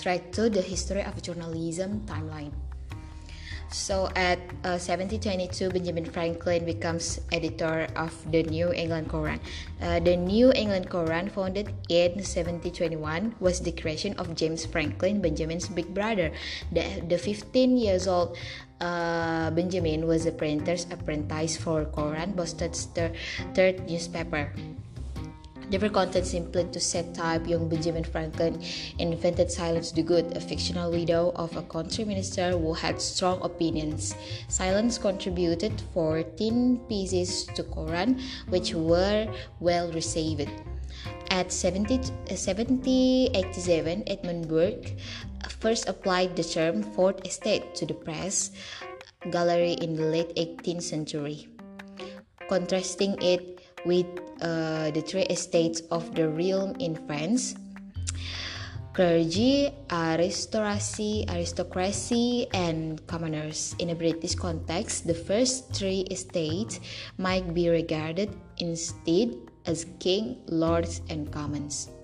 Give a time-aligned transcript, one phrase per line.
[0.00, 2.52] thread to the history of journalism timeline.
[3.68, 9.42] So at uh, 1722, Benjamin Franklin becomes editor of the New England Courant.
[9.80, 15.68] Uh, the New England Courant, founded in 1721, was the creation of James Franklin, Benjamin's
[15.68, 16.32] big brother.
[16.72, 18.38] The, the 15 years old
[18.80, 22.88] uh, Benjamin was a printer's apprentice for Courant, Boston's
[23.52, 24.52] third newspaper.
[25.70, 28.56] Never content simply to set type, young Benjamin Franklin
[28.98, 34.14] invented Silence Dogood, a fictional widow of a country minister who had strong opinions.
[34.48, 39.28] Silence contributed 14 pieces to Courant, which were
[39.60, 40.48] well received.
[41.28, 42.00] At 70,
[42.32, 44.96] uh, 1787, Edmund Burke
[45.60, 48.52] first applied the term fourth estate to the press
[49.30, 51.48] gallery in the late 18th century,
[52.48, 53.57] contrasting it
[53.88, 54.06] with
[54.44, 57.56] uh, the three estates of the realm in France
[58.98, 63.76] clergy, aristocracy, aristocracy, and commoners.
[63.78, 66.80] In a British context, the first three estates
[67.16, 69.38] might be regarded instead
[69.70, 71.94] as king, lords, and commons.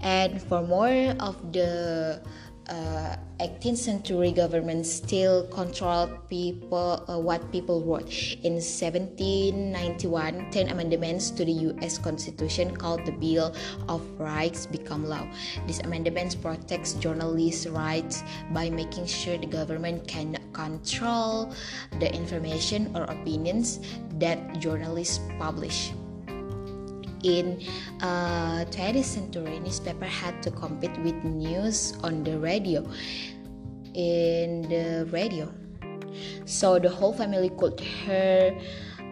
[0.00, 2.24] And for more of the
[2.70, 8.12] uh, 18th century government still controlled people uh, what people wrote
[8.44, 13.54] in 1791 10 amendments to the US constitution called the bill
[13.88, 15.26] of rights become law.
[15.66, 21.52] These amendments protects journalists rights by making sure the government can control
[21.98, 23.80] the information or opinions
[24.18, 25.92] that journalists publish
[27.22, 27.60] in
[28.00, 32.86] uh, 20th century newspaper had to compete with news on the radio
[33.94, 35.52] in the radio.
[36.44, 38.56] So the whole family could hear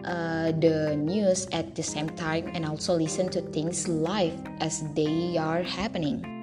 [0.05, 5.37] uh, the news at the same time and also listen to things live as they
[5.37, 6.38] are happening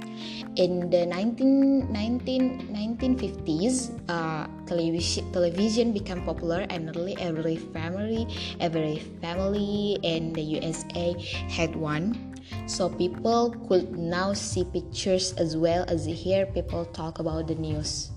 [0.57, 8.27] in the 19, 19, 1950s uh, television television became popular and nearly every family
[8.61, 11.15] every family in the usa
[11.49, 12.35] had one.
[12.67, 18.11] So people could now see pictures as well as hear people talk about the news.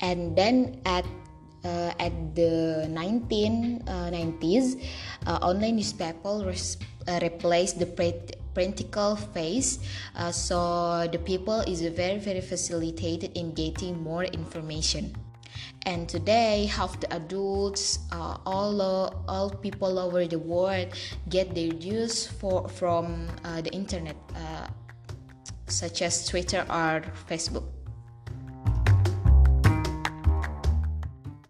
[0.00, 1.06] And then at
[1.64, 4.82] uh, at the 1990s
[5.26, 6.76] uh, online newspaper res-
[7.06, 9.78] uh, replaced the print practical phase
[10.16, 15.14] uh, so the people is very very facilitated in getting more information.
[15.84, 18.80] And today half the adults uh, all
[19.26, 20.94] all people over the world
[21.28, 24.68] get their news for from uh, the internet uh,
[25.66, 27.71] such as twitter or facebook